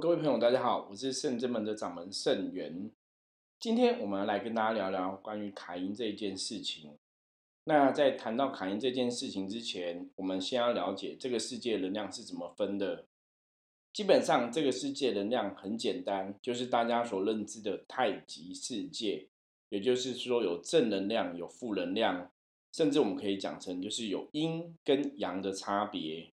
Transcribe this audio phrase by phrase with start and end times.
[0.00, 2.88] 各位朋友，大家好，我是圣真门的掌门圣元。
[3.58, 6.96] 今天我们来跟大家聊聊关于卡因这件事情。
[7.64, 13.06] 那在谈到卡因这件事情之前，我们先要了解这个世界能量是怎么分的。
[13.92, 19.26] 基本上，这个世界能量很简单，就是大家所认知的太极世界，
[19.68, 22.30] 也就是说有正能量、有负能量，
[22.72, 26.30] 甚至我们可以讲成就是有阴跟阳的差别。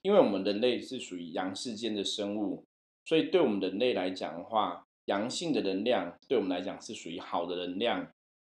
[0.00, 2.64] 因为我们人类是属于阳世间的生物，
[3.08, 8.06] 所以对我们人类来讲的话，阳性的能量对我们来讲是属于好的能量。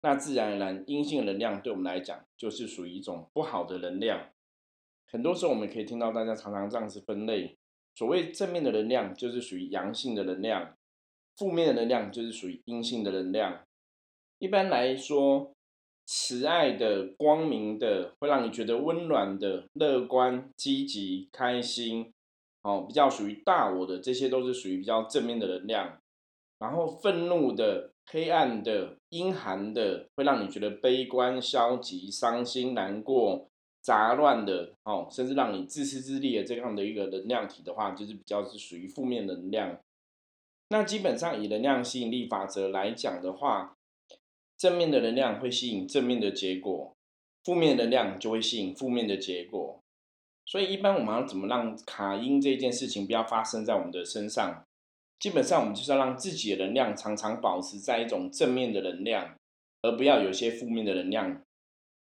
[0.03, 4.31] 那自然而然，阴性的能量对我们来讲就是属于一种不好的能量。
[5.11, 7.57] 很多时候我们可以听到大家常常这样子分类：
[7.97, 10.77] 所谓正面的能量就是属于阳性的能量，
[11.37, 13.65] 负面的能量就是属于阴性的能量。
[14.39, 15.51] 一般来说。
[16.07, 22.13] 慈爱的、光明的，会让你觉得温暖的、乐观、积极、开心，
[22.65, 25.99] 哦，比较属于大我的，这些都是属于比较正面的能量。
[26.59, 33.49] 然后愤怒的、黑暗的、阴寒的，会让你觉得悲观、消极、伤心、难过、
[33.83, 39.79] 杂乱的，哦，甚至让你自私自利的这样的一个能量体的话，就是比较是属于负面能量。
[40.71, 43.77] 那基本上以能量吸引力法则来讲的话，
[44.57, 46.95] 正面的能量会吸引正面的结果，
[47.45, 49.81] 负面能量就会吸引负面的结果。
[50.47, 54.65] 所以，一般我们要怎么让卡因这件事情不要发生在我们的身上？
[55.19, 59.35] 基本上，我们就是要让自己的能量常常保持在一种正面的能量，
[59.83, 61.41] 而不要有些负面的能量。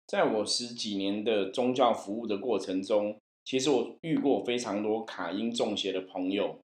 [0.06, 6.60] 在我十几年的宗教服务的过程中，其实我遇过非常多卡因中邪的朋友。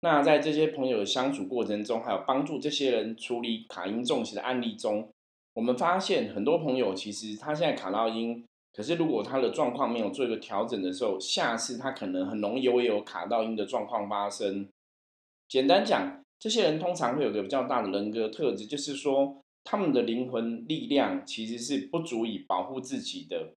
[0.00, 5.10] 那在这些朋友的相处过程中，还有帮助这些人处理卡因中邪的案例中，
[5.54, 8.44] 我们发现很多朋友其实他现在卡到因，
[8.76, 14.68] 可是如果他的状况没有做一个调整的时候，下次他可能很容易也有卡到音的状况发生。
[15.48, 23.54] 简单讲，这些人通常会有个比较大的人格特质，就是说他们的灵魂力量其实是不足以保护自己的，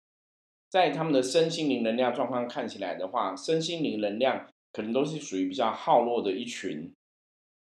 [0.69, 4.47] 在他们的身心灵能量状况看起来的话，身心灵能量。
[4.73, 6.93] 可能都是属于比较好弱的一群，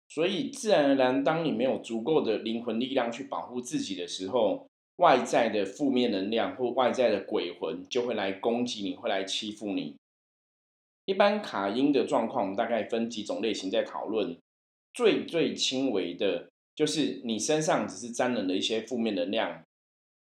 [0.09, 9.97] 所以自然而然，当你没有足够的灵魂力量去保护自己的时候，外在的负面能量或外在的鬼魂就会来攻击你，会来欺负你。
[11.05, 14.37] 一般卡因的状况，我们大概分几种类型在讨论。
[14.93, 19.63] 最最轻微的，就是你身上只是沾染了一些负面能量，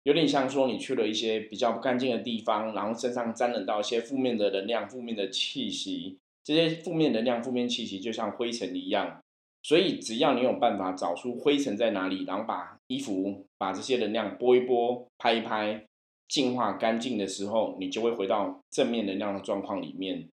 [0.04, 6.18] 有点像说你去了一些比较不干净的地方，然后身上沾染到一些负面的能量、负面的气息。
[6.42, 9.22] 这些负面能量、负面气息就像灰尘一样，
[9.64, 15.84] 所以只要你有办法找出灰尘在哪里，然后把衣服、把这些能量拨一拨、拍一拍，
[16.28, 20.28] 净化干净的时候，你就会回到正面能量的状况里面。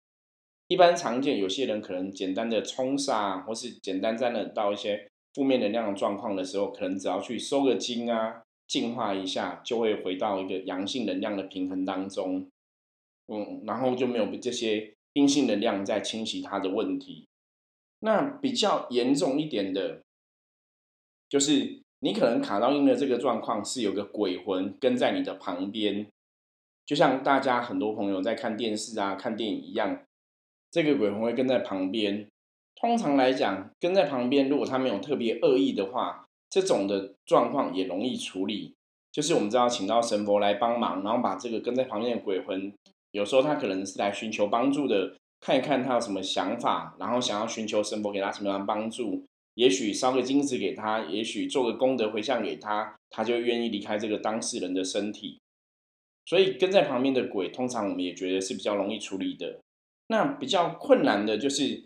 [0.68, 12.48] 一般常见，有些人可能简单的冲煞，或是简单沾染到一些负面能量的状况的时候，可能只要去收个精啊，净化一下，就会回到一个阳性能量的平衡当中。
[13.28, 14.94] 嗯，然后就没有这些。
[15.14, 17.28] 阴性能量在侵袭他的问题，
[18.02, 20.02] 那比较严重一点的，
[21.30, 26.08] 就是你可能卡到阴的这个状况是有个鬼魂跟在你的旁边，
[26.86, 30.04] 就像大家很多朋友在看电视啊、看电影一样，
[30.70, 32.28] 这个鬼魂会跟在旁边。
[32.76, 38.74] 通常来讲，跟在旁边，如果他没有特别恶意的话，这种的状况也容易处理。
[39.12, 42.74] 就是我们知道，请到神佛来帮忙，然后把这个跟在旁边的鬼魂。
[43.12, 49.26] 有时候他可能是来寻求帮助的，看一看他有什么想法，然后想要寻求神佛给他什么样的帮助。
[49.56, 55.40] 也许烧个金子给他，也许做个功德回向给他，他就愿意离开这个当事人的身体。
[56.26, 59.60] 所以跟在旁边的鬼，通常我们也觉得是比较容易处理的。
[60.08, 61.84] 那比较困难的就是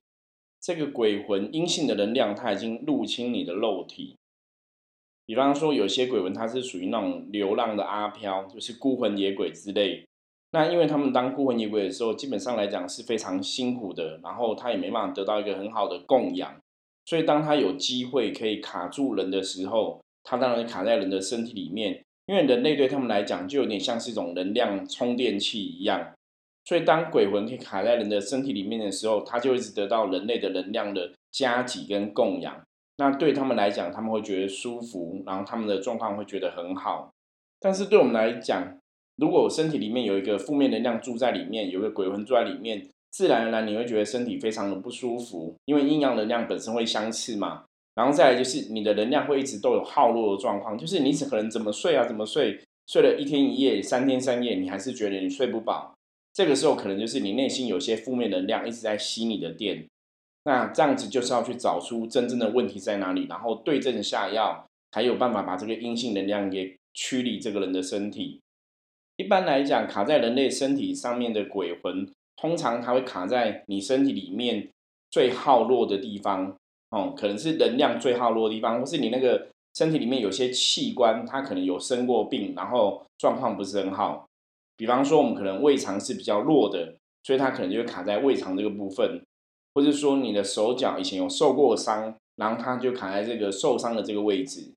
[0.62, 4.16] 这个鬼魂阴性的能量，它已经入侵你的肉体。
[5.26, 10.06] 比方说，有些鬼魂它是属于那种流浪的阿飘，就是孤魂野鬼之类。
[10.56, 16.56] 那因为他们当孤魂野鬼的时候，基本上来讲是非常辛苦的，然后他也没办法得到一个很好的供养，
[17.04, 26.14] 所以当他有机会可以卡住人的时候，他当然卡在人的身体里面，因为人类对他们来讲就有点像是一种能量充电器一样，
[26.64, 32.64] 所以当鬼魂可以卡在人的身体里面的时候，他就一直得到人类的能量的加给跟供养，
[32.96, 37.12] 那对他们来讲，他们会觉得舒服，然后他们的状况会觉得很好，
[37.60, 38.80] 但是对我们来讲，
[39.18, 47.64] 如果我身体里面有一个负面能量住在里面，有个鬼魂住在里面，自然而然你会觉得身体非常的不舒服，因为阴阳能量本身会相斥嘛。
[47.96, 55.94] 然后再来就是你的能量会一直都有耗弱的状况，就是你可能怎么睡啊，怎么睡，睡了一天一夜、三天三夜，你还是觉得你睡不饱。
[56.34, 59.86] 这个时候可能就是你内心有些负面能量一直在吸你的电。
[60.44, 68.42] 那这样子就是要去找出真正的问题在哪里，然后对症下药，才有办法把这个阴性能量给驱离这个人的身体。
[69.18, 74.70] 一般来讲，卡在人类身体上面的鬼魂，通常它会卡在你身体里面
[75.10, 76.54] 最耗弱的地方，
[76.90, 79.48] 哦，可能是能量最耗弱的地方，或是你那个
[79.78, 84.26] 身体里面有些器官，它可能有生过病，然后状况不是很好。
[84.76, 89.22] 比方说，我们可能胃肠是比较弱的，所以它可能就会卡在胃肠这个部分，
[89.74, 94.74] 或者说你的手脚以前有受过伤，然后它就卡在这个受伤的这个位置。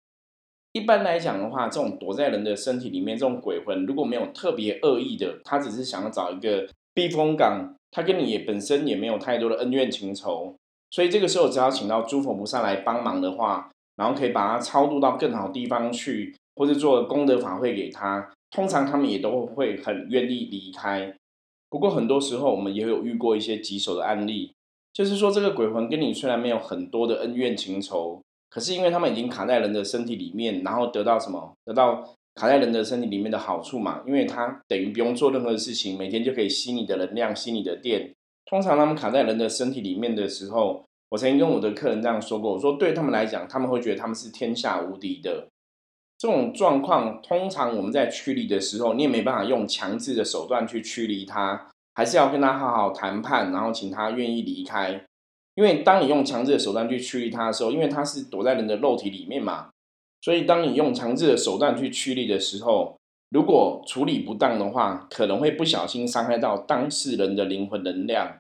[0.72, 10.54] 一般来讲的话，这种躲在人的身体里面，这种鬼魂如果没有特别恶意的，他只是想要找一个避风港，他跟你也本身也没有太多的恩怨情仇，
[10.90, 21.14] 所以这个时候只要请到诸佛菩萨来帮忙的话，然后可以把它超度到更好地方去，或者做功德法会给他，通常他们也都会很愿意离开。
[21.70, 24.52] 不过很多时候我们也有遇过一些棘手的案例，
[24.92, 28.20] 就是说这个鬼魂跟你虽然没有很多的恩怨情仇。
[28.50, 31.52] 可是因为他们已经卡在人的身体里面，然后得到什么？
[31.64, 32.02] 得到
[32.34, 34.02] 卡在人的身体里面的好处嘛？
[34.06, 38.14] 因为他等于不用做任何事情，每天就可以吸你的能量，吸你的电。
[38.46, 45.48] 通常他们卡在人的身体里面的时候，我曾经跟我的客人这样说过：我说对他们来讲，他们会觉得他们是天下无敌的。
[46.16, 55.04] 这种状况，通常我们在驱离的时候，你也没办法用强制的手段去驱离他，还是要跟他好好谈判，然后请他愿意离开。
[55.58, 59.70] 因为当你用强制的手段去驱离它的时候，因为它是躲在人的肉体里面嘛，
[60.20, 62.96] 所以当你用强制的手段去驱离的时候，
[63.31, 68.37] 如果处理不当的话，可能会不小心伤害到当事人的灵魂能量。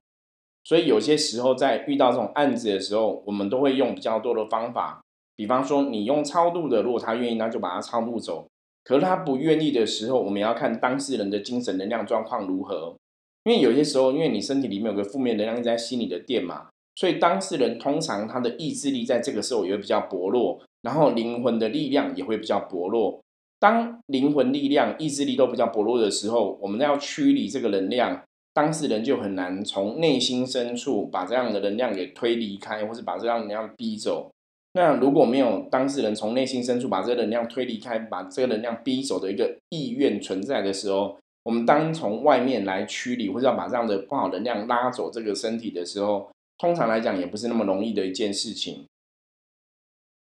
[0.62, 5.00] 所以有些时候在遇到这种案子的时候，我们都会用比较多的方法，
[5.34, 8.46] 比方说你用超度的，如果他愿意，那就把他超度走。
[8.84, 12.94] 可是他不愿意的时候，我们要看当事人的精神能量状况如何。
[13.42, 16.68] 因为有些时候，因为你身体里面有个负面能量在吸你的电嘛。
[16.98, 23.20] 所以当事人通常他的意志力在这个时候也会比较薄弱，然后灵魂的力量也会比较薄弱。
[23.60, 28.20] 当灵魂力量、意志力都比较薄弱的时候，我们要驱离这个能量，
[28.52, 34.28] 当事人就很难从内心深处把这样的能量给推离开，或是把这样能量逼走。
[34.72, 48.84] 那如果没有当事人从内心深处把这个能量推离开，把这个能量逼走的一个意愿存在的时候，我们当从外面来驱离，或者要把这样的不好能量拉走这个身体的时候，通常来讲，也不是那么容易的一件事情，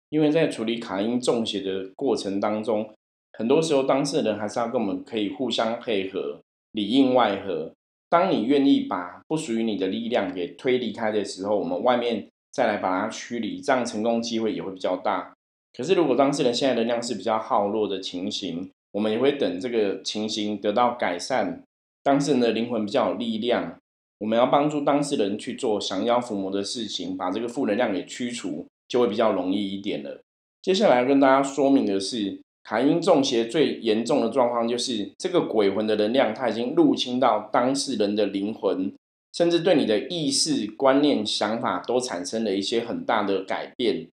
[0.09, 2.93] 因为在处理卡因中邪的过程当中，
[3.33, 6.39] 很多时候当事人还是要跟我们可以互相配合，
[6.71, 7.73] 里应外合。
[8.07, 15.33] 当你愿意把不属于你的力量给推离开的时候，我们外面再来把它驱离，这样成功机会也会比较大。
[15.75, 21.63] 可是如果当事人现在能量是比较耗弱的情形，我们也会等这个情形得到改善，
[22.03, 23.77] 当事人的灵魂比较有力量。
[24.19, 30.21] 我们要帮助当事人去做降妖伏魔的事情，把这个负能量给驱除，就会比较容易一点了。
[30.61, 38.91] 接下来跟大家说明的是，卡因中邪最严重的状况，就是这个鬼魂的能量，它已经入侵到当事人的灵魂，
[39.31, 44.07] 甚至对你的意识、观念、想法都产生了一些很大的改变。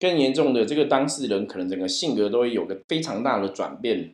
[0.00, 4.12] 更严重的，这个当事人可能整个性格都会有个非常大的转变，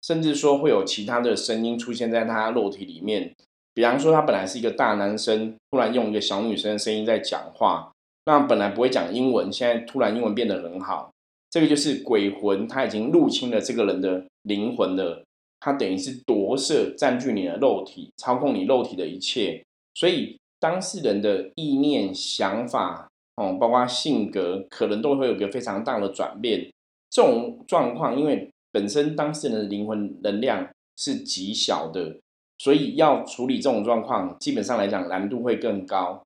[0.00, 3.34] 甚至说会有其他的声音出现在他肉体里面。
[3.74, 7.90] 比方说，他本来是一个大男生，突然用一个小女生的声音在讲话，
[8.26, 11.10] 那本来不会讲英文，现在突然英文变得很好。
[11.50, 15.24] 这个就是鬼魂，他已经入侵了这个人的灵魂了，
[15.60, 19.62] 他等于是夺舍、占据你的肉体，操控你肉体的一切。
[19.94, 26.70] 所以当事人的意念、想法，哦，包括性格，可能都会有个非常大的转变。
[27.10, 32.18] 这种状况，因为本身当事人的灵魂能量是极小的。
[32.62, 36.22] 所以要处理这种状况，基本上来讲难度会更高。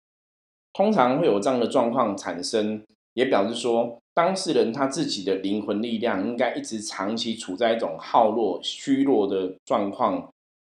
[0.75, 2.83] 通常会有这样的状况产生，
[3.15, 10.29] 也表示说当事人他自己的灵魂力量应该一直长期处在一种耗弱、虚弱的状况，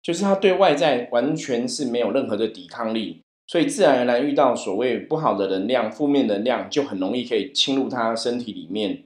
[0.00, 9.02] 就是他对外在完全是没有任何的抵抗力，所以自然而然遇到所谓不好的能量、负面能量，就很容易可以侵入他身体里面。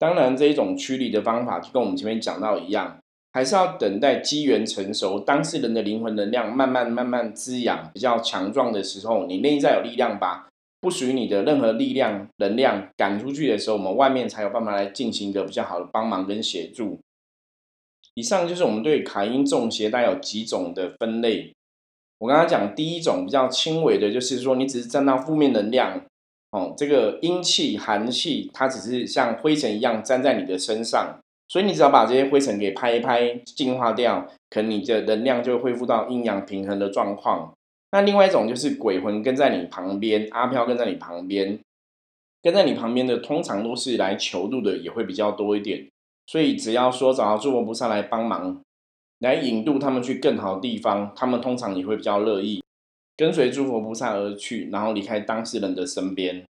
[0.00, 2.98] 当然，这一种驱离的方法就跟我们前面讲到一样。
[3.32, 10.46] 还是要等待机缘成熟，当事人的灵魂能量慢慢慢慢滋养，比较强壮的时候，你内在有力量把
[10.80, 17.00] 不属于你的任何力量能量赶出去的时候，我们外面才有办法来进行一个比较好的帮忙跟协助。
[18.14, 21.54] 以上就是我们对卡因中邪带有几种的分类。
[22.18, 26.04] 我刚刚讲第一种比较轻微的，就是说你只是沾到负面能量，
[26.50, 31.18] 哦，这个阴气寒气，它只是像灰尘一样粘在你的身上。
[31.52, 37.52] 所以你只要把这些灰尘给拍一拍、净化掉，可能你的能量就恢复到阴阳平衡的状况。
[37.90, 41.58] 那另外一种就是鬼魂跟在你旁边，阿飘跟在你旁边，
[42.40, 45.86] 跟在你旁边的通常都是来求助的，也会比较多一点。
[46.26, 48.58] 所以只要说找到诸佛菩萨来帮忙，
[49.18, 52.62] 来引渡他们去更好的地方，他们通常也会比较乐意
[53.14, 56.46] 跟随诸佛菩萨而去，然后离开当事人的身边。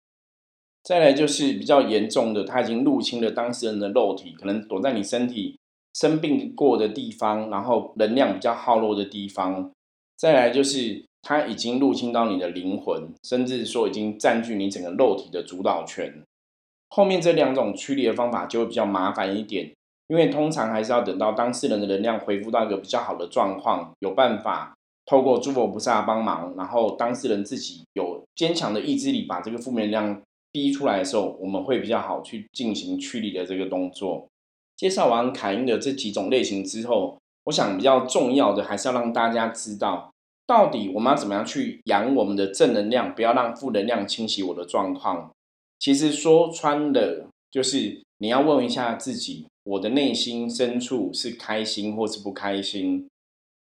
[0.82, 5.58] 再来就是比较严重的，他已经入侵了当事人的肉体，可能躲在你身体
[5.94, 9.70] 生病过的地方，然后能量比较耗落的地方。
[10.16, 16.22] 再来就是他已经入侵到你的灵魂，甚至说已经占据你整个肉体的主导权。
[16.88, 19.70] 后面这两种驱离的方法就会比较麻烦一点，
[20.06, 34.26] 因为通常还是要等到当事人的能量恢复到一个比较好的状况，有办法透过诸佛菩萨帮忙，然后当事人自己有坚强的意志力，把这个负面能量逼出来的时候，我们会比较好去进行驱离的这个动作。
[34.76, 40.12] 介绍完凯因的这几种类型之后，我想比较重要的还是要让大家知道，
[40.46, 45.30] 到底我们要怎么样去养我们的正能量，不要让负能量侵袭我的状况。
[45.78, 53.08] 其实说穿了，就是你要问一下自己，我的内心深处是开心或是不开心？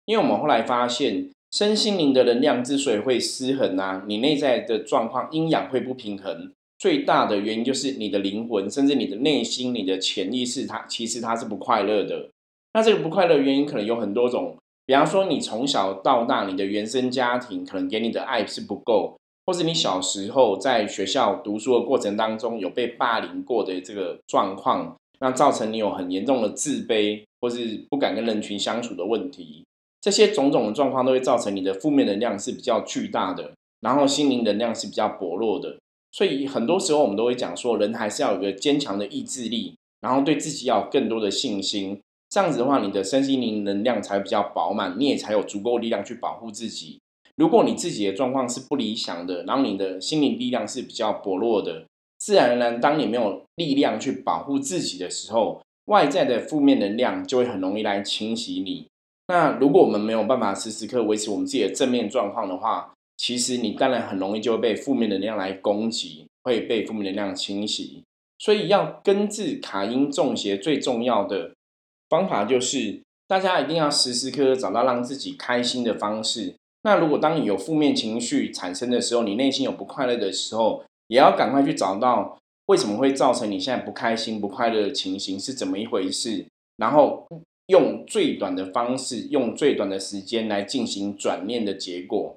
[0.05, 12.29] 因为我们后来发现，身心灵的能量之所以会失衡啊，你内在的状况阴阳会不平衡，最大的原因就是你的灵魂，甚至你的内心、你的潜意识，它其实它是不快乐的。
[12.73, 19.15] 那这个不快乐原因可能有很多种，比方说你从小到大，你的原生家庭可能给你的爱是不够。
[19.45, 29.65] 或是你小时候在学校读书的过程当中有被霸凌过的这个状况，那造成你有很严重的自卑，或是不敢跟人群相处的问题，
[29.99, 35.77] 这些种种的状况都会造成你的负面能量是比较巨大的，然后心灵能量是比较薄弱的。
[36.11, 46.99] 所以很多时候我们都会讲说，人还是要有个坚强的意志力，然后对自己要有更多的信心，这样子的话，你的身心灵能量才比较饱满，你也才有足够力量去保护自己。
[47.35, 51.85] 如果你自己的状况是不理想的，然后你的心理力量是比较薄弱的，
[52.17, 58.87] 自然而然，当你没有力量去保护自己的时候，外在的负面能量就会很容易来侵袭你。
[59.27, 68.01] 那如果我们没有办法时时刻维持我们自己的正面状况的话，其实你当然很容易就会被负面能量来攻击，会被负面能量侵袭。
[68.37, 71.51] 所以要根治卡因中邪最重要的
[72.07, 76.55] 方法就是，大家一定要时时刻刻找到让自己开心的方式。
[76.83, 86.45] 那如果当你有负面情绪产生的时候，你内心有不快乐的时候，也要赶快去找到为什么会造成你现在不开心、不快乐的情形是怎么一回事，
[86.77, 87.27] 然后
[87.67, 92.33] 用最短的方式、用最短的时间来进行转念的结果。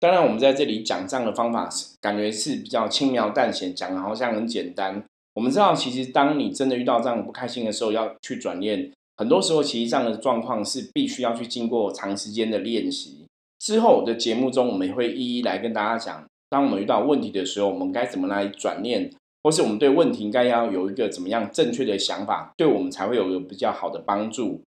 [0.00, 1.68] 当然，我们在这里讲这样的方法，
[2.00, 5.04] 感觉是比较轻描淡写，讲的好像很简单。
[5.34, 13.26] 我们知道，其实当你真的遇到这样不开心的时候，要去转念，很多时候其实这样的状况是必须要去经过长时间的练习。
[13.58, 19.10] 之后的节目中，我们也会一一来跟大家讲，当我们遇到问题的时候，我们该怎么来转念，
[19.42, 24.62] 或是我们对问题应该要有一个怎么样正确的想法，对我们才会有个比较好的帮助。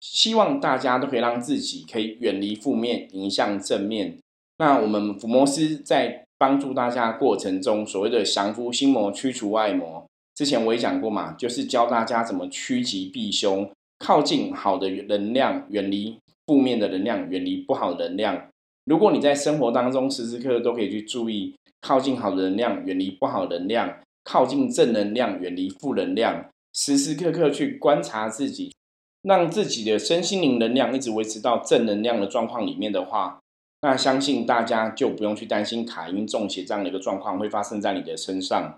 [0.00, 4.18] 希望大家都可以让自己可以远离负面，迎向正面。
[4.58, 16.18] 那我们伏魔师在帮助大家过程中，所谓的降服心魔、驱除外魔，之前我也讲过嘛，就是教大家怎么趋吉避凶，靠近好的能量，远离。
[16.46, 18.50] 负面的能量，远离不好能量。
[18.84, 23.88] 如果你在生活当中时时刻刻都可以去注意，靠近好的能量，远离不好能量；
[24.24, 26.44] 靠近正能量，远离负能量。
[26.74, 28.74] 时时刻刻去观察自己，
[29.22, 33.40] 让自己的身心灵能量一直维持到正能量的状况里面的话，
[33.84, 38.74] 那相信大家就不用去担心卡因中邪这样的一个状况会发生在你的身上。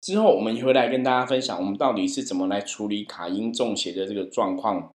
[0.00, 4.92] 之后我们也会来跟大家分享，我们到底是怎么来处理卡因中邪的这个状况。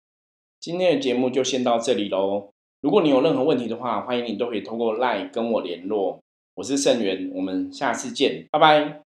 [0.62, 2.48] 今天的节目就先到这里喽。
[2.80, 6.22] 如果你有任何问题的话，欢迎你都可以通过 LINE 跟我联络。
[6.56, 9.11] 我是盛源，我们下次见，拜拜。